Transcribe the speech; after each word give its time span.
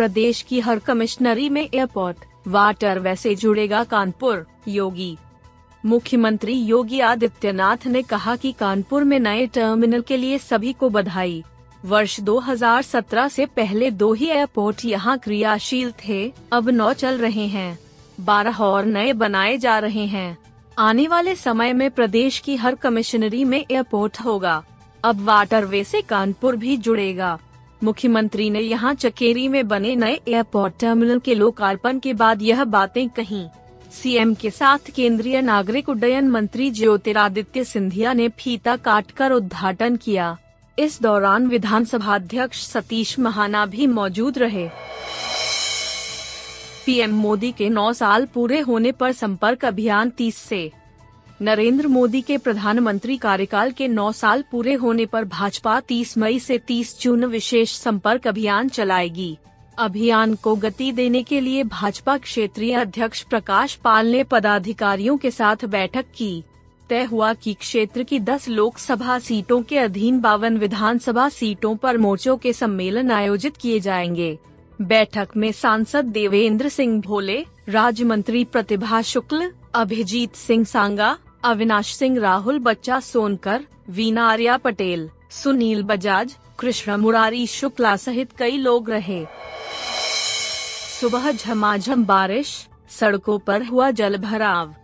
प्रदेश 0.00 0.42
की 0.42 0.60
हर 0.60 0.78
कमिश्नरी 0.78 1.48
में 1.48 1.68
airport, 1.74 2.16
water 2.46 2.98
वैसे 2.98 3.34
जुड़ेगा 3.34 3.84
कानपुर, 3.84 4.46
योगी। 4.68 5.16
मुख्यमंत्री 5.86 6.52
योगी 6.52 7.00
आदित्यनाथ 7.00 7.86
ने 7.86 8.02
कहा 8.02 8.36
कि 8.36 8.52
कानपुर 8.52 9.04
में 9.04 9.18
नए 9.18 9.46
टर्मिनल 9.46 10.00
के 10.00 10.16
लिए 10.16 10.38
सभी 10.38 10.72
को 10.72 10.88
बधाई। 10.88 11.44
वर्ष 11.84 12.20
2017 12.20 13.28
से 13.28 13.46
पहले 13.46 13.90
दो 13.90 14.12
ही 14.12 14.26
एयरपोर्ट 14.26 14.84
यहाँ 14.84 15.18
क्रियाशील 15.18 15.92
थे, 16.08 16.32
अब 16.52 16.70
नौ 16.70 16.92
चल 16.92 17.18
रहे 17.18 17.46
हैं। 17.46 17.78
बारह 18.20 18.62
और 18.62 18.84
नए 18.84 19.12
बनाए 19.12 19.58
जा 19.58 19.78
रहे 19.78 20.06
हैं। 20.06 20.38
आने 20.78 21.08
वाले 21.08 21.34
समय 21.34 21.72
में 21.72 21.90
प्रदेश 21.90 22.38
की 22.38 22.56
हर 22.56 22.74
कमिश्नरी 22.74 23.44
में 23.44 23.64
एयरपोर्ट 23.70 24.20
होगा। 24.20 24.64
अब 25.04 25.24
वाटरवे 25.24 25.84
से 25.84 26.00
कानपुर 26.00 26.56
भी 26.56 26.76
जुड़ेगा। 26.76 27.38
मुख्यमंत्री 27.82 28.48
ने 28.50 28.60
यहाँ 28.60 28.94
चकेरी 28.94 29.46
में 29.48 29.68
बने 29.68 29.94
नए 29.96 30.20
एयरपोर्ट 30.28 30.74
टर्मिनल 30.80 31.18
के 31.18 31.34
लोकार्पण 31.34 31.98
के 31.98 32.12
बाद 32.12 32.42
यह 32.42 32.64
बातें 32.64 33.08
कही। 33.08 33.44
सीएम 33.92 34.34
के 34.34 34.50
साथ 34.50 34.90
केंद्रीय 34.96 35.40
नागरिक 35.40 35.88
उड्डयन 35.88 36.28
मंत्री 36.28 36.70
ज्योतिरादित्य 36.70 37.64
सिंधिया 37.64 38.12
ने 38.12 38.28
फीता 38.28 38.76
काटकर 38.76 39.32
उद्घाटन 39.32 39.96
किया। 39.96 40.36
इस 40.78 41.00
दौरान 41.02 41.46
विधानसभा 41.46 42.14
अध्यक्ष 42.14 42.66
सतीश 42.66 43.18
महाना 43.18 43.64
भी 43.66 43.86
मौजूद 43.86 44.38
रहे। 44.38 44.68
पीएम 46.86 47.14
मोदी 47.14 47.52
के 47.52 47.68
9 47.68 47.92
साल 47.92 48.26
पूरे 48.26 48.60
होने 48.60 48.92
पर 48.92 49.12
संपर्क 49.12 49.64
अभियान 49.64 50.10
30 50.10 50.36
से 50.36 50.70
नरेंद्र 51.42 51.86
मोदी 51.86 52.20
के 52.20 52.38
प्रधानमंत्री 52.38 53.16
कार्यकाल 53.16 53.70
के 53.70 53.88
9 53.88 54.12
साल 54.12 54.44
पूरे 54.50 54.74
होने 54.74 55.06
पर 55.06 55.24
भाजपा 55.24 55.80
30 55.80 56.18
मई 56.18 56.38
से 56.38 56.58
30 56.58 57.00
जून 57.00 57.24
विशेष 57.24 57.72
संपर्क 57.72 58.26
अभियान 58.26 58.68
चलाएगी। 58.68 59.38
अभियान 59.78 60.34
को 60.34 60.54
गति 60.56 60.92
देने 60.92 61.22
के 61.22 61.40
लिए 61.40 61.64
भाजपा 61.64 62.18
क्षेत्रीय 62.18 62.74
अध्यक्ष 62.74 63.22
प्रकाश 63.22 63.74
पाल 63.74 64.06
ने 64.06 64.24
पदाधिकारियों 64.24 65.16
के 65.16 65.30
साथ 65.30 65.64
बैठक 65.64 66.04
की। 66.16 66.44
तय 66.88 67.04
हुआ 67.04 67.32
कि 67.34 67.54
क्षेत्र 67.54 68.02
की 68.02 68.20
10 68.20 68.48
लोकसभा 68.48 69.18
सीटों 69.18 69.62
के 69.62 69.78
अधीन 69.78 70.20
बावन 70.20 70.58
विधानसभा 70.58 71.28
सीटों 71.28 71.76
पर 71.76 71.98
मोर्चों 71.98 72.36
के 72.36 72.52
सम्मेलन 72.52 73.10
आयोजित 73.10 73.56
किए 73.56 73.80
जाएँगे। 73.80 74.38
बैठक 74.82 75.28
में 75.36 75.52
सांसद 75.52 76.04
देवेंद्र 76.04 76.68
सिंह 76.68 77.00
भोले, 77.00 77.46
राज्य 77.68 78.04
मंत्री 78.04 78.44
प्रतिभा 78.44 79.02
शुक्ल, 79.02 79.52
अभिजीत 79.74 80.34
सिंह 80.34 80.64
सांगा 80.64 81.18
अविनाश 81.44 81.94
सिंह, 81.94 82.20
राहुल 82.20 82.58
बच्चा, 82.58 83.00
सोनकर, 83.00 83.60
वीना 83.90 84.28
आर्या 84.28 84.56
पटेल, 84.56 85.10
सुनील 85.30 85.82
बजाज, 85.82 86.36
कृष्ण 86.58 86.96
मुरारी, 86.96 87.46
शुक्ला 87.46 87.96
सहित 87.96 88.32
कई 88.38 88.56
लोग 88.56 88.90
रहे। 88.90 89.26
सुबह 91.00 91.32
झमाझम 91.32 92.04
बारिश, 92.04 92.68
सड़कों 92.90 93.38
पर 93.38 93.64
हुआ 93.64 93.90
जल 93.90 94.16
भराव। 94.16 94.74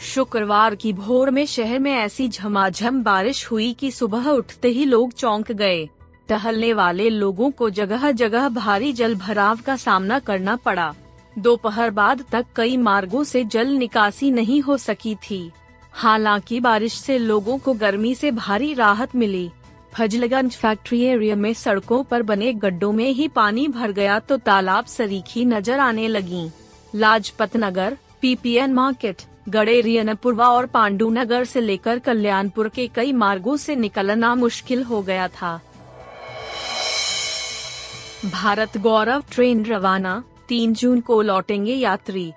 शुक्रवार 0.00 0.74
की 0.74 0.92
भोर 0.92 1.30
में 1.30 1.46
शहर 1.46 1.78
में 1.78 1.92
ऐसी 1.92 2.28
झमाझम 2.28 3.02
बारिश 3.02 3.50
हुई 3.50 3.72
कि 3.72 3.90
सुबह 3.90 4.28
उठते 4.28 4.68
ही 4.68 4.84
लोग 4.84 5.12
चौंक 5.12 5.52
गए। 5.52 5.88
टहलने 6.28 6.72
वाले 6.72 7.10
लोगों 7.10 7.50
को 7.50 7.70
जगह 7.70 8.10
जगह 8.10 8.48
भारी 8.48 8.92
जल 8.92 9.14
भराव 9.14 9.58
का 9.66 9.76
सामना 9.76 10.18
करना 10.18 10.56
पड़ा। 10.56 10.94
दोपहर 11.38 11.90
बाद 11.90 12.24
तक 12.32 12.46
कई 12.56 12.76
मार्गों 12.76 13.24
से 13.24 13.44
जल 13.44 13.68
निकासी 13.68 14.30
नहीं 14.30 14.60
हो 14.60 14.76
सकी 14.76 15.14
थी। 15.14 15.52
हालाँकि 15.96 16.58
बारिश 16.60 16.94
से 16.94 17.18
लोगों 17.18 17.56
को 17.58 17.72
गर्मी 17.74 18.14
से 18.14 18.30
भारी 18.30 18.72
राहत 18.74 19.14
मिली। 19.16 19.50
फजलगंज 19.92 20.56
फैक्ट्री 20.56 21.00
एरिया 21.02 21.36
में 21.36 21.52
सड़कों 21.54 22.02
पर 22.04 22.22
बने 22.22 22.52
गड्ढों 22.54 22.92
में 22.92 23.08
ही 23.10 23.28
पानी 23.28 23.66
भर 23.68 23.92
गया 23.92 24.18
तो 24.18 24.36
तालाब 24.38 24.86
सरीखी 24.86 25.44
नज़र 25.44 25.78
आने 25.80 26.08
लगी। 26.08 26.48
लाजपत 26.94 27.56
नगर, 27.56 27.96
पीपीएन 28.20 28.72
मार्केट 28.72 29.22
गड़ेरियनपुरवा 29.48 30.48
और 30.48 30.66
पांडू 30.66 31.10
नगर 31.10 31.44
से 31.44 31.60
लेकर 31.60 31.98
कल्याणपुर 31.98 32.68
के 32.68 32.86
कई 32.88 33.12
मार्गों 33.14 33.56
से 33.56 33.76
निकलना 33.76 34.34
मुश्किल 34.34 34.82
हो 34.82 35.02
गया 35.02 35.28
था। 35.28 35.60
भारत 38.24 38.76
गौरव 38.78 39.22
ट्रेन 39.32 39.64
रवाना, 39.64 40.22
तीन 40.48 40.74
जून 40.74 41.00
को 41.00 41.22
लौटेंगे 41.22 41.74
यात्री। 41.74 42.32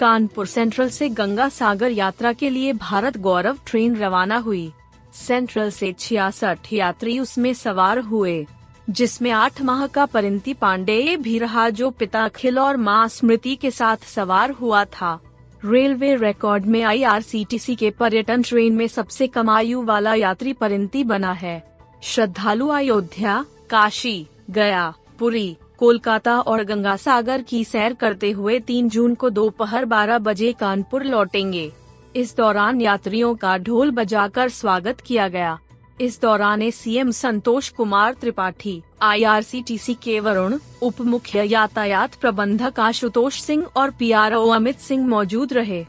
कानपुर 0.00 0.46
सेंट्रल 0.46 0.88
से 0.88 1.08
गंगा 1.08 1.48
सागर 1.48 1.90
यात्रा 1.90 2.32
के 2.32 2.50
लिए 2.50 2.72
भारत 2.72 3.16
गौरव 3.16 3.58
ट्रेन 3.66 3.96
रवाना 3.96 4.36
हुई। 4.36 4.72
सेंट्रल 5.14 5.70
से 5.70 5.92
छियासठ 5.92 6.72
यात्री 6.72 7.18
उसमें 7.18 7.52
सवार 7.54 7.98
हुए, 7.98 8.46
जिसमें 8.90 9.30
आठ 9.30 9.62
माह 9.62 9.86
का 9.86 10.06
परिंती 10.06 10.54
पांडेय 10.54 11.16
भी 11.16 11.38
रहा 11.38 11.68
जो 11.70 11.90
पिता 11.90 12.24
अखिल 12.24 12.58
और 12.58 12.76
माँ 12.76 13.06
स्मृति 13.08 13.54
के 13.56 13.70
साथ 13.70 13.96
सवार 14.06 14.50
हुआ 14.50 14.84
था। 14.84 15.18
रेलवे 15.64 16.14
रिकॉर्ड 16.16 16.66
में 16.66 16.82
आईआरसीटीसी 16.82 17.76
के 17.76 17.90
पर्यटन 17.90 18.42
ट्रेन 18.42 18.74
में 18.74 18.86
सबसे 18.88 19.26
कम 19.26 19.50
आयु 19.50 19.82
वाला 19.82 20.14
यात्री 20.14 20.52
परिंती 20.52 21.04
बना 21.04 21.32
है। 21.32 21.62
श्रद्धालु 22.02 22.68
अयोध्या, 22.68 23.44
काशी, 23.70 24.26
गया, 24.50 24.92
पुरी 25.18 25.56
कोलकाता 25.78 26.38
और 26.40 26.62
गंगा 26.64 26.96
सागर 26.96 27.42
की 27.42 27.64
सैर 27.64 27.94
करते 27.94 28.30
हुए 28.30 28.58
3 28.60 28.88
जून 28.88 29.14
को 29.14 29.30
दोपहर 29.30 29.84
12 29.84 30.18
बजे 30.18 30.52
कानपुर 30.52 31.04
लौटेंगे। 31.04 31.70
इस 32.16 32.36
दौरान 32.36 32.80
यात्रियों 32.80 33.34
का 33.34 33.56
ढोल 33.58 33.90
बजाकर 33.90 34.48
स्वागत 34.48 35.00
किया 35.00 35.28
गया। 35.28 35.58
इस 36.00 36.20
दौरान 36.20 36.70
सीएम 36.70 37.10
संतोष 37.10 37.68
कुमार 37.68 38.14
त्रिपाठी, 38.14 38.82
आईआरसीटीसी 39.02 39.94
के 39.94 40.18
वरुण 40.20 40.58
उप 40.82 41.00
मुख्य 41.00 41.42
यातायात 41.44 42.14
प्रबंधक 42.14 42.80
आशुतोष 42.80 43.40
सिंह 43.40 43.66
और 43.76 43.90
पीआरओ 43.90 44.48
अमित 44.48 44.78
सिंह 44.78 45.06
मौजूद 45.08 45.52
रहे। 45.52 45.84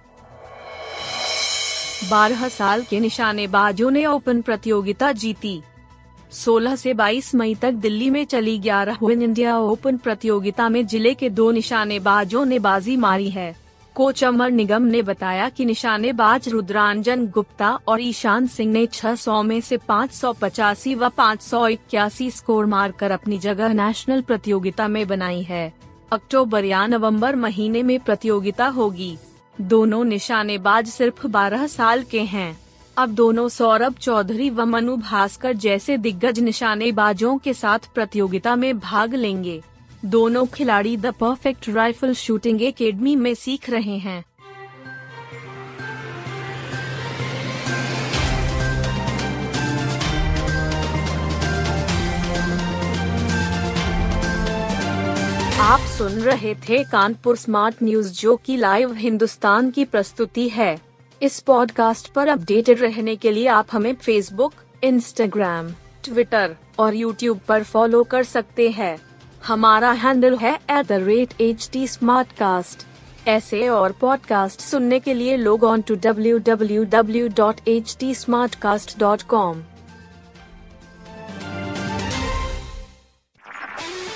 बारह 2.10 2.48
साल 2.50 2.84
के 2.84 3.00
निशानेबाजों 3.00 3.92
ने 3.92 4.06
ओपन 4.06 4.42
प्रतियोगिता 4.42 5.12
जीती। 5.14 5.62
16 6.36 6.76
से 6.76 6.94
22 6.94 7.34
मई 7.36 7.54
तक 7.56 7.72
दिल्ली 7.74 8.10
में 8.10 8.26
चली 8.26 8.58
ग्यारह 8.60 8.98
इंडिया 9.04 9.58
ओपन 9.58 9.98
प्रतियोगिता 9.98 10.68
में 10.70 10.86
ज़िले 10.88 11.14
के 11.14 11.30
दो 11.30 11.52
निशानेबाजों 11.52 12.46
ने 12.46 12.60
बाजी 12.60 12.96
मारी 12.98 13.30
है। 13.30 13.56
कोच 13.96 14.24
अमर 14.24 14.52
निगम 14.52 14.84
ने 14.84 15.02
बताया 15.02 15.48
कि 15.50 15.66
निशानेबाज 15.66 16.50
रुद्रांजन 16.50 17.26
गुप्ता 17.28 17.70
और 17.88 18.02
ईशान 18.02 18.48
सिंह 18.48 18.72
ने 18.72 18.86
600 18.86 19.42
में 19.44 19.62
से 19.62 19.78
पाँच 19.78 20.12
सौ 20.12 20.34
पचासी 20.34 20.96
व 20.96 21.10
पाँच 21.10 21.42
सौ 21.42 21.68
इक्यासी 21.68 22.30
स्कोर 22.32 22.66
मारकर 22.66 23.12
अपनी 23.12 23.38
जगह 23.38 23.74
नेशनल 23.74 24.22
प्रतियोगिता 24.22 24.88
में 24.88 25.08
बनाई 25.08 25.42
है। 25.42 25.74
अक्टूबर 26.12 26.66
या 26.66 26.86
नवंबर 26.88 27.36
महीने 27.36 27.84
में 27.84 28.00
प्रतियोगिता 28.00 28.68
होगी। 28.68 29.18
दोनों 29.62 30.04
निशानेबाज 30.06 30.88
सिर्फ़ 30.88 31.28
12 31.28 31.68
साल 31.68 32.04
के 32.04 32.22
हैं। 32.22 32.65
अब 32.98 33.10
दोनों 33.10 33.48
सौरभ 33.50 33.94
चौधरी 33.94 34.50
व 34.50 34.66
मनु 34.66 34.96
भास्कर 34.98 35.54
जैसे 35.54 35.98
दिग्गज 35.98 36.40
निशानेबाजों 36.40 37.38
के 37.38 37.54
साथ 37.54 37.80
प्रतियोगिता 37.96 38.56
में 38.56 38.80
भाग 38.80 39.14
लेंगे। 39.14 39.62
दोनों 40.06 40.46
खिलाड़ी 40.46 40.96
the 40.98 41.06
perfect 41.06 41.70
rifle 41.70 42.14
shooting 42.14 42.62
academy 42.62 43.16
में 43.16 43.34
सीख 43.34 43.70
रहे 43.70 43.98
हैं। 43.98 44.24
आप 55.62 55.80
सुन 55.80 56.12
रहे 56.22 56.56
थे 56.56 56.84
कानपुर 56.84 57.38
स्मार्ट 57.38 57.84
न्यूज़ 57.84 58.12
जो 58.14 58.36
की 58.36 58.58
लाइव 58.58 58.94
हिंदुस्तान 58.94 59.72
की 59.72 59.86
प्रस्तुति 59.86 60.50
है। 60.50 60.95
इस 61.22 61.40
पॉडकास्ट 61.40 62.08
पर 62.14 62.28
अपडेटेड 62.28 62.80
रहने 62.82 63.16
के 63.16 63.32
लिए 63.32 63.48
आप 63.48 63.68
हमें 63.72 63.96
फेसबुक 63.96 64.54
इंस्टाग्राम 64.84 65.70
ट्विटर 66.04 66.56
और 66.80 66.96
यूट्यूब 66.96 67.40
पर 67.48 67.64
फॉलो 67.64 68.04
कर 68.04 68.24
सकते 68.24 68.70
हैं। 68.70 68.98
हमारा 69.44 69.92
हैंडल 69.92 70.38
है 70.38 70.56
at 70.56 70.86
the 70.86 70.92
rate 70.92 71.34
H 71.42 71.70
T 71.74 71.88
ऐसे 73.28 73.68
और 73.70 73.92
पॉडकास्ट 73.92 74.60
सुनने 74.60 75.00
के 75.00 75.14
लिए 75.14 75.38
log 75.38 75.64
on 75.64 75.82
to 75.82 75.96
W 75.96 76.38
W 76.38 76.84
W 76.84 77.28
dot 77.28 77.68
H 77.68 77.98
T 78.00 78.16
smart 78.16 78.56
cast 78.56 79.00
dot 79.00 79.22
com 79.22 79.64